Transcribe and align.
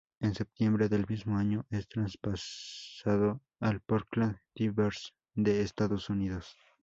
En 0.19 0.33
septiembre 0.33 0.89
del 0.89 1.05
mismo 1.07 1.37
año, 1.37 1.63
es 1.69 1.87
traspasado 1.87 3.39
al 3.59 3.81
Portland 3.81 4.39
Timbers 4.55 5.13
de 5.35 5.61
Estados 5.61 6.09
Unidos. 6.09 6.57